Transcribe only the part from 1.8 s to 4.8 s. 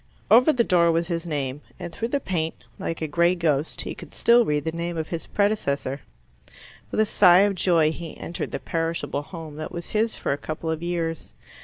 through the paint, like a grey ghost, he could still read the